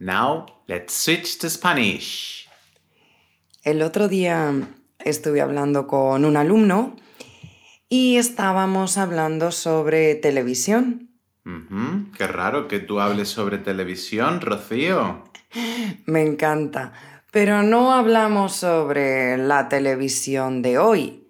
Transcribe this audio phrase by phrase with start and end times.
[0.00, 2.48] Now, let's switch to Spanish.
[3.62, 4.50] El otro día
[4.98, 6.96] estuve hablando con un alumno
[7.90, 11.10] y estábamos hablando sobre televisión.
[12.16, 15.24] Qué raro que tú hables sobre televisión, Rocío.
[16.06, 16.94] Me encanta.
[17.30, 21.28] Pero no hablamos sobre la televisión de hoy.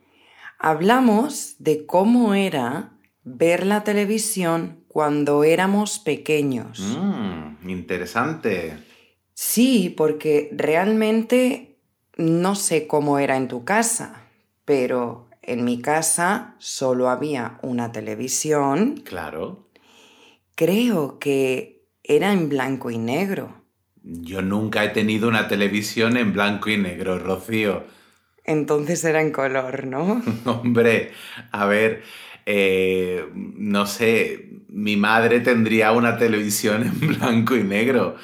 [0.61, 2.93] Hablamos de cómo era
[3.25, 6.81] ver la televisión cuando éramos pequeños.
[6.81, 8.77] Mm, interesante.
[9.35, 11.77] Sí, porque realmente
[12.17, 14.23] no sé cómo era en tu casa,
[14.65, 19.01] pero en mi casa solo había una televisión.
[19.05, 19.69] Claro.
[20.57, 23.63] Creo que era en blanco y negro.
[24.03, 27.85] Yo nunca he tenido una televisión en blanco y negro, Rocío.
[28.43, 30.21] Entonces era en color, ¿no?
[30.47, 31.13] Hombre,
[31.53, 32.03] a ver,
[32.53, 38.17] eh, no sé, mi madre tendría una televisión en blanco y negro,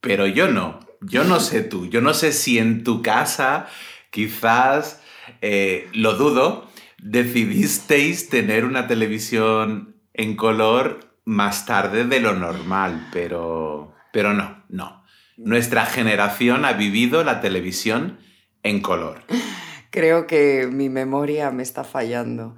[0.00, 0.80] pero yo no.
[1.00, 3.68] Yo no sé tú, yo no sé si en tu casa
[4.10, 5.00] quizás,
[5.40, 6.68] eh, lo dudo,
[7.00, 15.04] decidisteis tener una televisión en color más tarde de lo normal, pero, pero no, no.
[15.36, 18.18] Nuestra generación ha vivido la televisión
[18.64, 19.22] en color.
[19.90, 22.56] Creo que mi memoria me está fallando.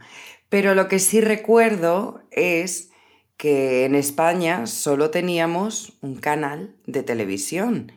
[0.50, 2.90] Pero lo que sí recuerdo es
[3.38, 7.92] que en España solo teníamos un canal de televisión.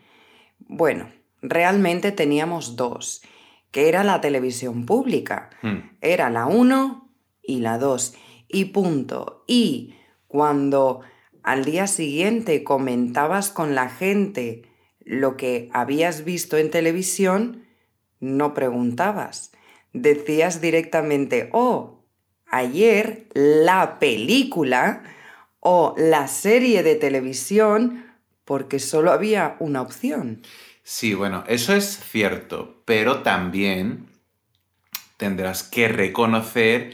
[0.60, 1.10] Bueno,
[1.42, 3.24] realmente teníamos dos,
[3.72, 5.50] que era la televisión pública.
[5.62, 5.98] Hmm.
[6.00, 7.10] Era la 1
[7.42, 8.14] y la 2.
[8.48, 9.44] Y punto.
[9.48, 9.96] Y
[10.28, 11.02] cuando
[11.42, 14.64] al día siguiente comentabas con la gente
[15.00, 17.66] lo que habías visto en televisión,
[18.20, 19.52] no preguntabas.
[19.92, 22.03] Decías directamente, oh,
[22.54, 25.04] ayer la película
[25.60, 28.06] o la serie de televisión,
[28.46, 30.42] porque solo había una opción.
[30.84, 34.08] Sí, bueno, eso es cierto, pero también
[35.18, 36.94] tendrás que reconocer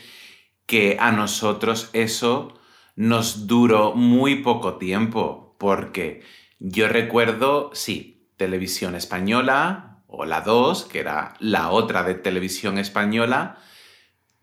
[0.68, 2.60] que a nosotros eso
[2.96, 6.22] nos duró muy poco tiempo, porque
[6.60, 13.58] yo recuerdo, sí, televisión española, o la 2, que era la otra de televisión española,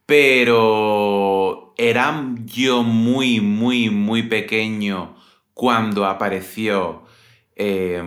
[0.06, 5.16] pero era yo muy, muy, muy pequeño
[5.52, 7.04] cuando apareció
[7.56, 8.02] eh,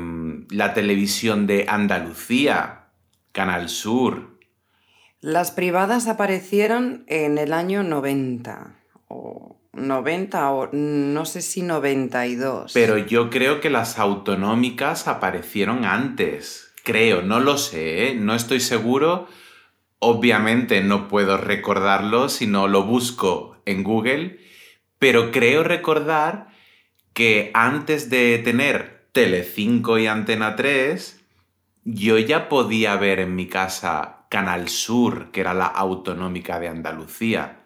[0.50, 2.88] la televisión de Andalucía,
[3.32, 4.40] Canal Sur.
[5.22, 8.76] Las privadas aparecieron en el año 90,
[9.10, 12.72] o 90, o no sé si 92.
[12.74, 16.72] Pero yo creo que las autonómicas aparecieron antes.
[16.86, 18.16] Creo, no lo sé, ¿eh?
[18.16, 19.28] no estoy seguro.
[20.00, 24.40] Obviamente no puedo recordarlo si no lo busco en Google,
[24.98, 26.48] pero creo recordar
[27.14, 31.20] que antes de tener Telecinco y Antena 3,
[31.84, 37.66] yo ya podía ver en mi casa Canal Sur, que era la autonómica de Andalucía.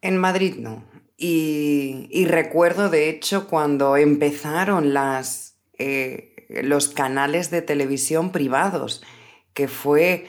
[0.00, 0.84] En Madrid no.
[1.16, 9.02] Y, y recuerdo, de hecho, cuando empezaron las, eh, los canales de televisión privados,
[9.54, 10.26] que fue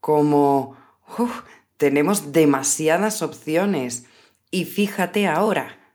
[0.00, 0.76] como,
[1.18, 1.42] "Uf,
[1.76, 4.06] tenemos demasiadas opciones.
[4.50, 5.94] Y fíjate ahora,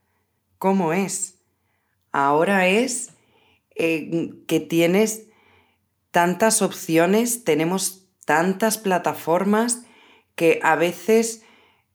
[0.57, 1.39] ¿cómo es?
[2.11, 3.11] Ahora es
[3.75, 5.27] eh, que tienes
[6.11, 9.83] tantas opciones, tenemos tantas plataformas
[10.35, 11.43] que a veces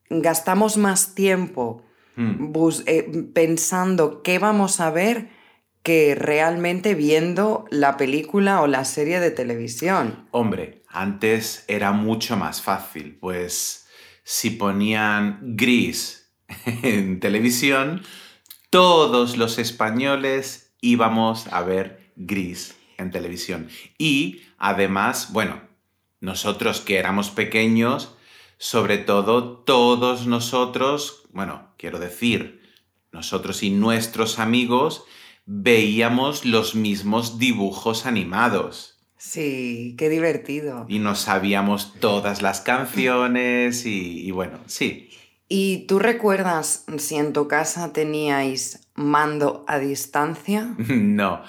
[0.09, 1.83] gastamos más tiempo
[2.17, 2.51] Hmm.
[2.87, 5.29] eh, pensando qué vamos a ver
[5.83, 10.27] que realmente viendo la película o la serie de televisión.
[10.31, 13.87] Hombre, antes era mucho más fácil, pues
[14.23, 16.31] si ponían gris
[16.65, 18.01] en televisión,
[18.69, 23.69] todos los españoles íbamos a ver gris en televisión.
[23.97, 25.61] Y además, bueno,
[26.19, 28.15] nosotros que éramos pequeños,
[28.57, 32.63] sobre todo todos nosotros, bueno, quiero decir,
[33.11, 35.03] nosotros y nuestros amigos
[35.45, 40.85] veíamos los mismos dibujos animados Sí, qué divertido.
[40.87, 45.09] y nos sabíamos todas las canciones y, y bueno, sí.
[45.49, 50.75] ¿Y tú recuerdas si en tu casa teníais mando a distancia?
[50.87, 51.41] No.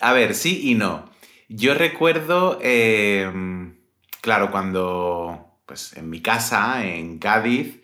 [0.00, 1.10] A ver, sí y no.
[1.48, 3.30] Yo recuerdo, eh,
[4.20, 7.80] claro, cuando, pues en mi casa, en Cádiz,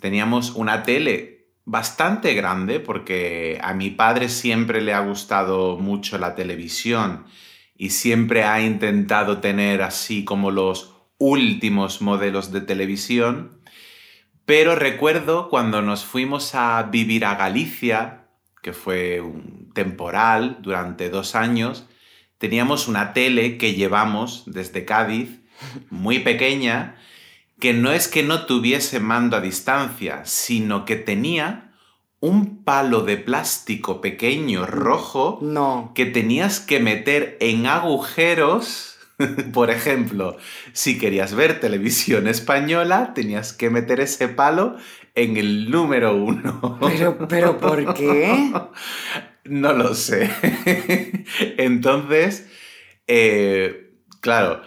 [0.00, 6.34] teníamos una tele bastante grande porque a mi padre siempre le ha gustado mucho la
[6.34, 7.24] televisión
[7.76, 13.60] y siempre ha intentado tener así como los últimos modelos de televisión.
[14.44, 18.28] Pero recuerdo cuando nos fuimos a vivir a Galicia,
[18.62, 21.86] que fue un temporal durante dos años,
[22.38, 25.40] teníamos una tele que llevamos desde Cádiz,
[25.90, 26.96] muy pequeña,
[27.60, 31.63] que no es que no tuviese mando a distancia, sino que tenía
[32.24, 35.92] un palo de plástico pequeño rojo No.
[35.94, 38.96] que tenías que meter en agujeros.
[39.52, 40.38] Por ejemplo,
[40.72, 44.76] si querías ver televisión española, tenías que meter ese palo
[45.14, 46.78] en el número uno.
[46.80, 48.52] Pero, pero ¿por qué?
[49.44, 50.30] No lo sé.
[51.58, 52.48] Entonces,
[53.06, 53.92] eh,
[54.22, 54.62] claro,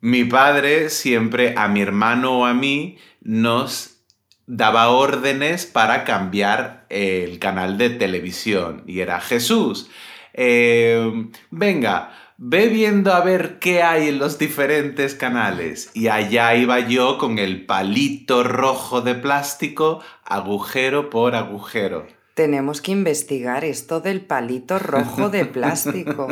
[0.00, 4.00] mi padre siempre a mi hermano o a mí nos
[4.46, 8.82] daba órdenes para cambiar el canal de televisión.
[8.86, 9.90] Y era Jesús,
[10.34, 15.90] eh, venga, ve viendo a ver qué hay en los diferentes canales.
[15.94, 22.06] Y allá iba yo con el palito rojo de plástico, agujero por agujero.
[22.34, 26.28] Tenemos que investigar esto del palito rojo de plástico.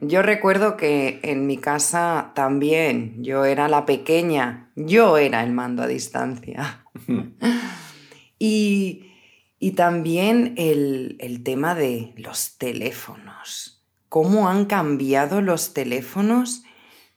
[0.00, 5.82] Yo recuerdo que en mi casa también, yo era la pequeña, yo era el mando
[5.82, 6.86] a distancia.
[8.38, 9.11] y,
[9.62, 13.80] y también el, el tema de los teléfonos.
[14.08, 16.64] ¿Cómo han cambiado los teléfonos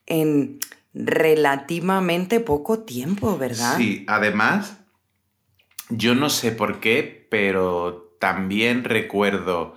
[0.06, 0.60] en
[0.94, 3.76] relativamente poco tiempo, verdad?
[3.76, 4.78] Sí, además,
[5.88, 9.74] yo no sé por qué, pero también recuerdo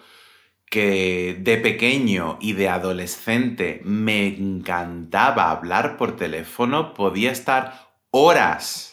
[0.70, 8.89] que de pequeño y de adolescente me encantaba hablar por teléfono, podía estar horas,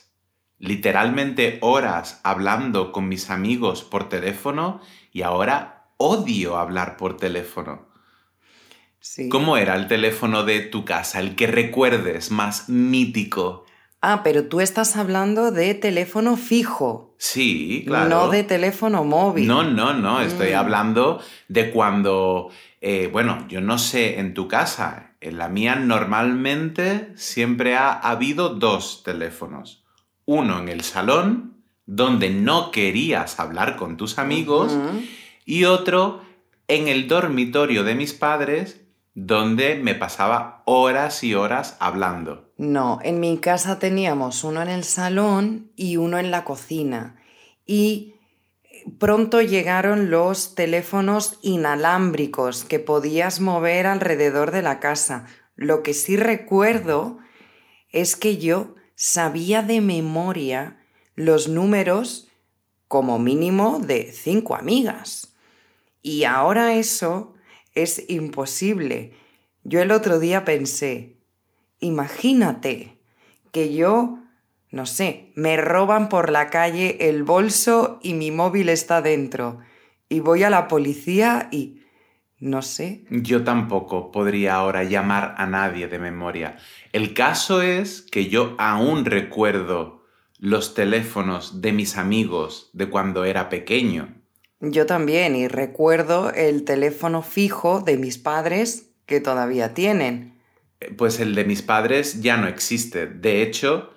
[0.58, 4.81] literalmente horas, hablando con mis amigos por teléfono
[5.12, 7.87] y ahora odio hablar por teléfono.
[9.00, 9.29] Sí.
[9.29, 13.64] ¿Cómo era el teléfono de tu casa, el que recuerdes más mítico?
[14.03, 18.09] Ah, pero tú estás hablando de teléfono fijo, Sí, claro.
[18.09, 19.47] no de teléfono móvil.
[19.47, 20.56] No, no, no, estoy Mm.
[20.56, 22.50] hablando de cuando,
[22.81, 28.50] eh, bueno, yo no sé en tu casa, en la mía normalmente siempre ha habido
[28.50, 29.82] dos teléfonos.
[30.26, 34.76] Uno en el salón, donde no querías hablar con tus amigos,
[35.44, 36.20] y otro
[36.69, 38.82] en el dormitorio de mis padres,
[39.14, 42.52] donde me pasaba horas y horas hablando.
[42.58, 47.17] No, en mi casa teníamos uno en el salón y uno en la cocina.
[47.64, 48.14] Y
[48.99, 55.26] pronto llegaron los teléfonos inalámbricos que podías mover alrededor de la casa.
[55.55, 57.19] Lo que sí recuerdo
[57.90, 60.78] es que yo sabía de memoria
[61.14, 62.28] los números
[62.88, 65.34] como mínimo de cinco amigas.
[66.02, 67.34] Y ahora eso
[67.75, 69.12] es imposible.
[69.64, 71.16] Yo el otro día pensé,
[71.78, 72.98] imagínate
[73.52, 74.19] que yo,
[74.70, 79.59] no sé, me roban por la calle el bolso y mi móvil está dentro.
[80.09, 81.82] Y voy a la policía y...
[82.38, 83.05] no sé.
[83.11, 86.57] Yo tampoco podría ahora llamar a nadie de memoria.
[86.93, 90.05] El caso es que yo aún recuerdo
[90.38, 94.14] los teléfonos de mis amigos de cuando era pequeño.
[94.61, 100.38] Yo también y recuerdo el teléfono fijo de mis padres que todavía tienen.
[100.81, 103.07] Eh, Pues el de mis padres ya no existe.
[103.07, 103.90] De hecho,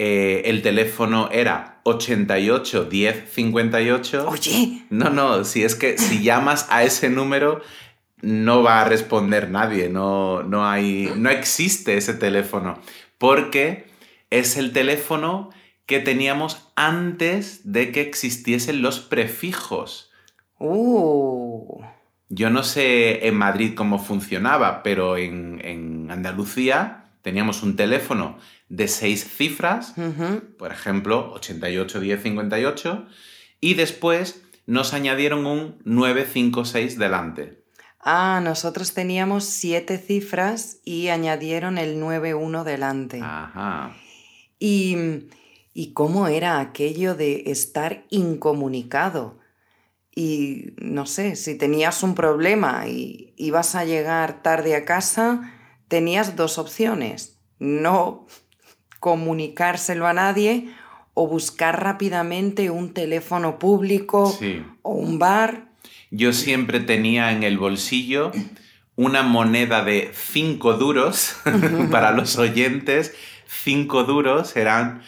[0.00, 4.28] eh, el teléfono era 88 10 58.
[4.28, 7.62] Oye, No, no, si es que si llamas a ese número
[8.22, 12.78] no va a responder nadie, no, no hay, no existe ese teléfono,
[13.18, 13.86] porque
[14.30, 15.50] es el teléfono
[15.84, 20.12] que teníamos antes de que existiesen los prefijos.
[20.60, 21.82] uh,
[22.28, 28.38] Yo no sé en Madrid cómo funcionaba, pero en, en Andalucía teníamos un teléfono
[28.68, 29.94] de seis cifras,
[30.58, 33.06] por ejemplo, 88 10 58,
[33.60, 37.64] y después nos añadieron un 956 delante.
[38.00, 43.20] Ah, nosotros teníamos siete cifras y añadieron el 91 delante.
[43.22, 43.96] Ajá.
[44.58, 44.96] ¿Y,
[45.74, 49.38] ¿Y cómo era aquello de estar incomunicado?
[50.14, 55.54] Y no sé, si tenías un problema y ibas a llegar tarde a casa,
[55.88, 57.38] tenías dos opciones.
[57.58, 58.26] No
[59.00, 60.68] comunicárselo a nadie
[61.14, 64.62] o buscar rápidamente un teléfono público Sí.
[64.82, 65.68] o un bar.
[66.10, 68.32] Yo siempre tenía en el bolsillo
[68.96, 71.36] una moneda de 5 duros
[71.90, 73.14] para los oyentes.
[73.46, 75.02] 5 duros eran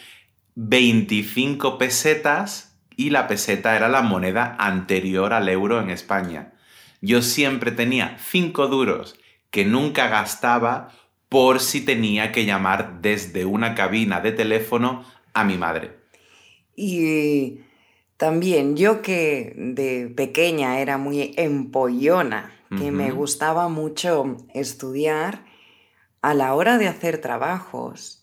[0.54, 6.52] 25 pesetas y la peseta era la moneda anterior al euro en España.
[7.00, 9.16] Yo siempre tenía 5 duros
[9.50, 10.90] que nunca gastaba
[11.30, 15.92] por si tenía que llamar desde una cabina de teléfono a mi madre.
[16.76, 17.60] Y
[18.16, 25.44] también yo que de pequeña era muy empollona, que me gustaba mucho estudiar,
[26.22, 28.22] a la hora de hacer trabajos,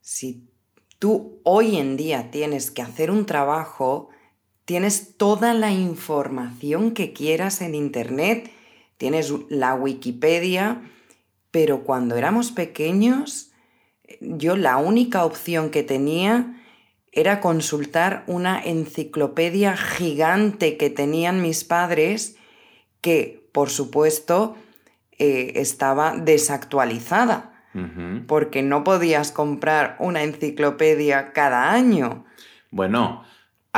[0.00, 0.48] si
[0.98, 4.08] tú hoy en día tienes que hacer un trabajo,
[4.64, 8.50] tienes toda la información que quieras en Internet,
[8.96, 10.82] tienes la Wikipedia,
[11.50, 13.52] pero cuando éramos pequeños,
[14.20, 16.62] yo la única opción que tenía
[17.12, 22.36] era consultar una enciclopedia gigante que tenían mis padres,
[23.00, 24.56] que por supuesto
[25.18, 27.52] eh, estaba desactualizada,
[28.26, 32.24] porque no podías comprar una enciclopedia cada año.
[32.70, 33.22] Bueno,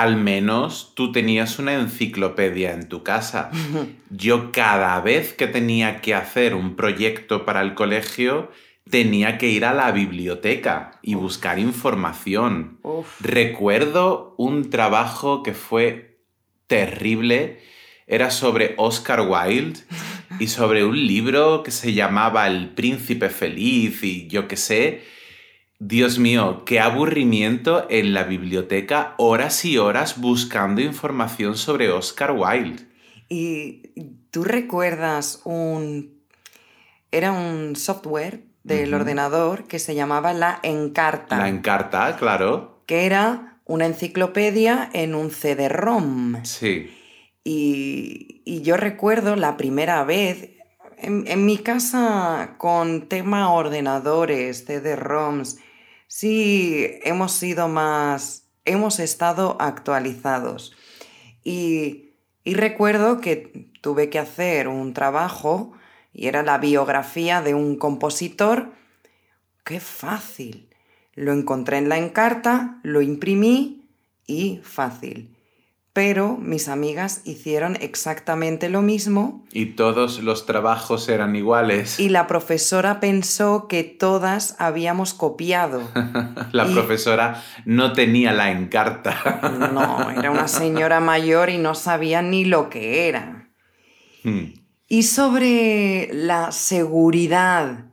[0.02, 3.50] al menos tú tenías una enciclopedia en tu casa.
[4.10, 8.50] Yo cada vez que tenía que hacer un proyecto para el colegio,
[8.88, 12.78] tenía que ir a la biblioteca y buscar información.
[12.82, 13.20] Uf.
[13.20, 16.20] Recuerdo un trabajo que fue
[16.68, 17.60] terrible.
[18.06, 19.80] Era sobre Oscar Wilde
[20.38, 25.17] y sobre un libro que se llamaba El Príncipe Feliz y yo qué sé.
[25.80, 32.84] Dios mío, qué aburrimiento en la biblioteca, horas y horas buscando información sobre Oscar Wilde.
[33.28, 33.82] ¿Y
[34.30, 36.18] tú recuerdas un...
[37.12, 42.82] Era un software del ordenador que se llamaba la Encarta, La encarta, claro.
[42.84, 46.44] que era una enciclopedia en un CD-ROM.
[46.44, 46.90] Sí.
[47.44, 50.50] Y, y yo recuerdo la primera vez,
[50.98, 55.56] en, en mi casa con tema ordenadores, CD-ROMs,
[56.08, 60.74] sí hemos sido más, hemos estado actualizados.
[61.44, 65.72] Y, y recuerdo que tuve que hacer un trabajo
[66.12, 68.72] y era la biografía de un compositor.
[69.64, 70.74] ¡Qué fácil!
[71.14, 73.88] Lo encontré en la encarta, lo imprimí
[74.26, 75.37] y fácil.
[75.98, 81.98] Pero mis amigas hicieron exactamente lo mismo Y todos los trabajos eran iguales.
[81.98, 85.82] y la profesora pensó que todas habíamos copiado.
[86.52, 89.40] La y- profesora no tenía la encarta.
[89.72, 93.50] No, era una señora mayor y no sabía ni lo que era.
[94.22, 94.52] Hmm.
[94.86, 97.86] Y sobre la seguridad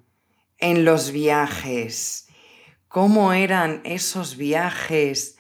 [0.60, 2.28] en los viajes,
[2.88, 5.35] ¿cómo eran esos viajes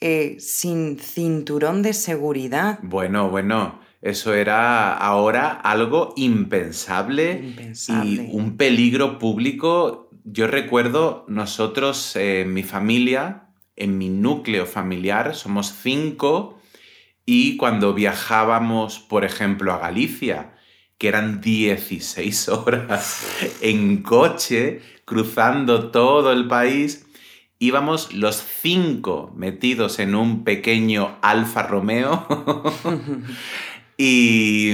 [0.00, 2.78] eh, sin cinturón de seguridad?
[2.82, 8.10] Bueno, bueno, eso era ahora algo impensable, Impensable.
[8.10, 10.10] y un peligro público.
[10.24, 16.58] Yo recuerdo nosotros, eh, en mi familia, en mi núcleo familiar, somos cinco
[17.24, 20.54] y cuando viajábamos, por ejemplo, a Galicia,
[20.98, 23.26] que eran 16 horas
[23.60, 27.05] en coche, cruzando todo el país,
[27.58, 32.26] íbamos los cinco metidos en un pequeño Alfa Romeo
[33.98, 34.70] y,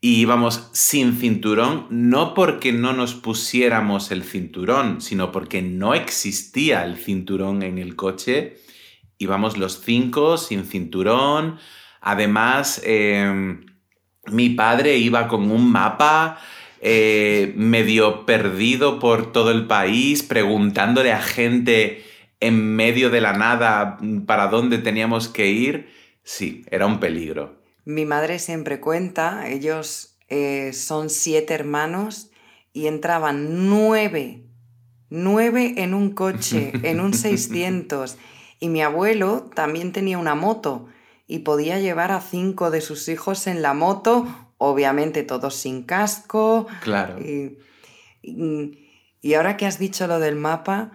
[0.00, 6.84] y íbamos sin cinturón, no porque no nos pusiéramos el cinturón, sino porque no existía
[6.84, 8.58] el cinturón en el coche.
[9.18, 11.58] Íbamos los cinco sin cinturón.
[12.02, 13.56] Además, eh,
[14.26, 16.38] mi padre iba con un mapa
[16.80, 22.04] eh, medio perdido por todo el país, preguntándole a gente
[22.40, 25.88] en medio de la nada para dónde teníamos que ir.
[26.22, 27.56] Sí, era un peligro.
[27.84, 32.30] Mi madre siempre cuenta, ellos eh, son siete hermanos
[32.72, 34.42] y entraban nueve,
[35.08, 38.18] nueve en un coche, en un 600.
[38.58, 40.88] Y mi abuelo también tenía una moto
[41.26, 44.26] y podía llevar a cinco de sus hijos en la moto,
[44.58, 46.66] obviamente todos sin casco.
[46.82, 47.18] Claro.
[47.20, 47.58] Y,
[48.22, 48.82] y-
[49.22, 50.92] y ahora que has dicho lo del mapa,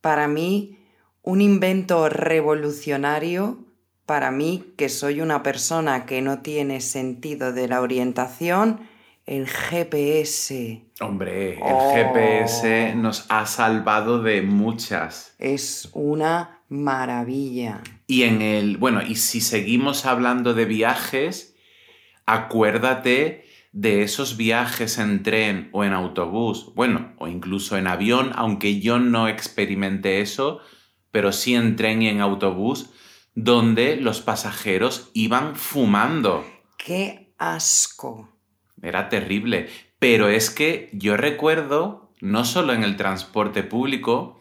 [0.00, 0.78] para mí
[1.22, 3.58] un invento revolucionario,
[4.06, 8.80] para mí que soy una persona que no tiene sentido de la orientación,
[9.26, 11.92] el GPS Hombre, el Oh.
[11.94, 15.34] GPS nos ha salvado de muchas.
[15.38, 17.82] es una maravilla.
[18.06, 21.49] Y en el, bueno, y si seguimos hablando de viajes,
[22.32, 28.80] acuérdate de esos viajes en tren o en autobús, bueno, o incluso en avión, aunque
[28.80, 30.60] yo no experimenté eso,
[31.10, 32.90] pero sí en tren y en autobús,
[33.34, 36.44] donde los pasajeros iban fumando.
[36.76, 38.28] ¡Qué asco!
[38.82, 39.68] Era terrible.
[39.98, 44.40] Pero es que yo recuerdo, no solo en el transporte público,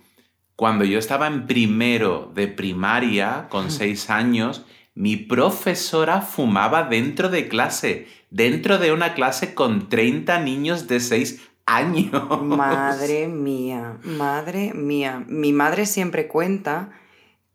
[0.55, 4.65] cuando yo estaba en primero de primaria, con seis años,
[5.00, 11.39] mi profesora fumaba dentro de clase, dentro de una clase con 30 niños de seis
[11.65, 12.12] años.
[12.41, 15.24] Madre mía, madre mía.
[15.25, 16.89] Mi madre siempre cuenta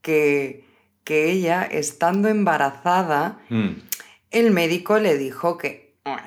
[0.01, 0.65] que,
[1.05, 3.73] que ella, estando embarazada, Mm.
[4.31, 6.23] el médico le dijo que, bueno,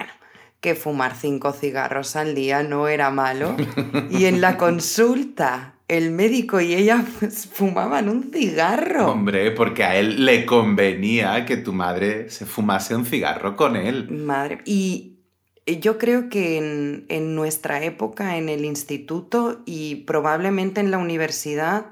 [0.62, 3.56] que fumar cinco cigarros al día no era malo.
[4.12, 9.12] Y en la consulta, el médico y ella pues, fumaban un cigarro.
[9.12, 14.10] Hombre, porque a él le convenía que tu madre se fumase un cigarro con él.
[14.10, 14.60] Madre.
[14.65, 15.17] Y
[15.65, 21.88] yo creo que en, en nuestra época, en el instituto y probablemente en la universidad,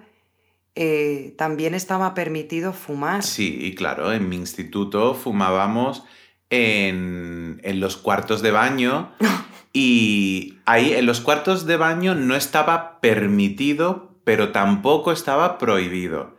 [0.76, 3.24] eh, también estaba permitido fumar.
[3.24, 6.04] Sí, y claro, en mi instituto fumábamos
[6.50, 9.12] en, en los cuartos de baño
[9.78, 16.38] y ahí en los cuartos de baño no estaba permitido, pero tampoco estaba prohibido.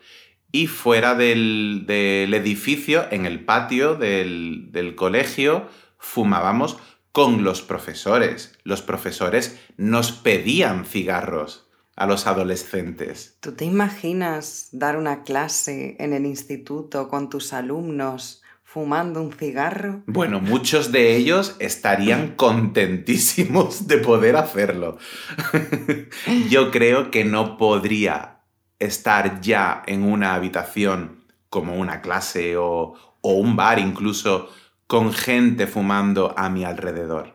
[0.53, 6.79] Y fuera del, del edificio, en el patio del, del colegio, fumábamos
[7.13, 8.59] con los profesores.
[8.65, 13.37] Los profesores nos pedían cigarros a los adolescentes.
[13.41, 18.43] ¿Tú te imaginas dar una clase en el instituto con tus alumnos
[18.77, 20.03] fumando un cigarro?
[20.07, 24.99] Bueno, muchos de ellos estarían contentísimos de poder hacerlo.
[26.51, 28.43] Yo creo que no podría
[28.79, 32.93] estar ya en una habitación como una clase o,
[33.23, 34.51] o un bar incluso
[34.87, 37.33] con gente fumando a mi alrededor.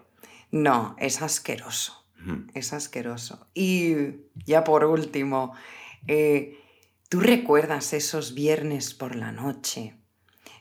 [0.51, 2.05] No, es asqueroso.
[2.53, 3.47] Es asqueroso.
[3.55, 3.95] Y
[4.45, 5.55] ya por último,
[6.05, 6.59] eh,
[7.09, 9.95] ¿tú recuerdas esos viernes por la noche?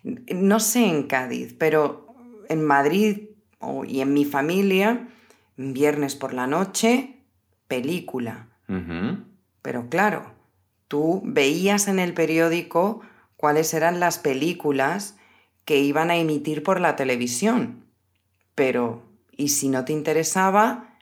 [0.02, 2.06] No sé en Cádiz, pero
[2.48, 3.28] en Madrid
[3.86, 5.08] y en mi familia,
[5.56, 7.16] viernes por la noche,
[7.68, 8.48] película.
[9.62, 10.32] Pero claro,
[10.88, 13.02] tú veías en el periódico
[13.36, 15.16] cuáles eran las películas
[15.64, 17.84] que iban a emitir por la televisión.
[18.54, 19.02] Pero,
[19.36, 20.96] ¿y si no te interesaba?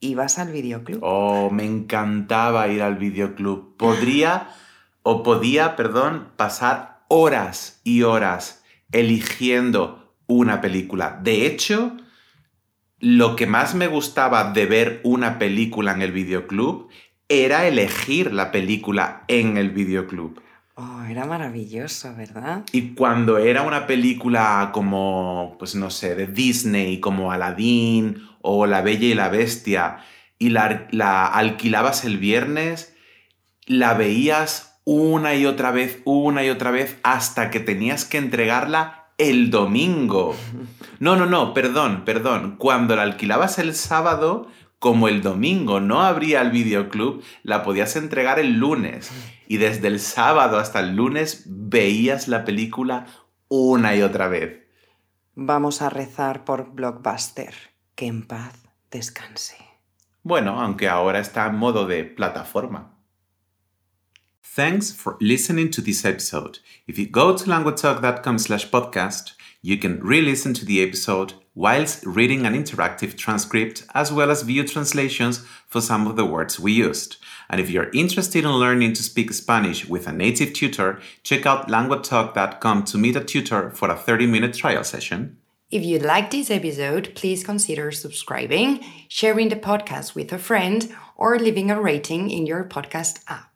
[0.00, 1.00] Ibas al videoclub.
[1.02, 3.76] Oh, me encantaba ir al videoclub.
[3.76, 4.48] Podría,
[5.02, 11.20] o podía, perdón, pasar horas y horas eligiendo una película.
[11.22, 11.96] De hecho,
[12.98, 16.88] lo que más me gustaba de ver una película en el videoclub
[17.28, 20.40] era elegir la película en el videoclub.
[20.78, 22.64] Oh, era maravilloso, ¿verdad?
[22.70, 28.82] Y cuando era una película como, pues no sé, de Disney, como Aladdin o La
[28.82, 29.98] Bella y la Bestia,
[30.38, 32.94] y la, la alquilabas el viernes,
[33.64, 39.08] la veías una y otra vez, una y otra vez, hasta que tenías que entregarla
[39.18, 40.34] el domingo.
[40.98, 42.56] No, no, no, perdón, perdón.
[42.56, 48.38] Cuando la alquilabas el sábado, como el domingo no abría el videoclub, la podías entregar
[48.38, 49.10] el lunes.
[49.46, 53.06] Y desde el sábado hasta el lunes veías la película
[53.46, 54.64] una y otra vez.
[55.34, 57.54] Vamos a rezar por Blockbuster.
[57.94, 59.56] Que en paz descanse.
[60.22, 62.95] Bueno, aunque ahora está en modo de plataforma.
[64.56, 66.60] Thanks for listening to this episode.
[66.86, 72.46] If you go to languagetalk.com slash podcast, you can re-listen to the episode whilst reading
[72.46, 77.18] an interactive transcript as well as view translations for some of the words we used.
[77.50, 81.68] And if you're interested in learning to speak Spanish with a native tutor, check out
[81.68, 85.36] languagetalk.com to meet a tutor for a 30-minute trial session.
[85.70, 91.38] If you liked this episode, please consider subscribing, sharing the podcast with a friend, or
[91.38, 93.55] leaving a rating in your podcast app.